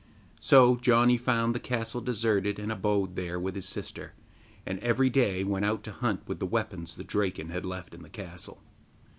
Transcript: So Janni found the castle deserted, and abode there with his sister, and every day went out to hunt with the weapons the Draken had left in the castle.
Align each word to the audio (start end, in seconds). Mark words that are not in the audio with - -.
So 0.39 0.77
Janni 0.77 1.15
found 1.19 1.53
the 1.53 1.59
castle 1.59 2.01
deserted, 2.01 2.57
and 2.57 2.71
abode 2.71 3.15
there 3.15 3.39
with 3.39 3.53
his 3.53 3.67
sister, 3.67 4.13
and 4.65 4.79
every 4.79 5.11
day 5.11 5.43
went 5.43 5.63
out 5.65 5.83
to 5.83 5.91
hunt 5.91 6.27
with 6.27 6.39
the 6.39 6.47
weapons 6.47 6.95
the 6.95 7.03
Draken 7.03 7.49
had 7.49 7.65
left 7.67 7.93
in 7.93 8.01
the 8.01 8.09
castle. 8.09 8.63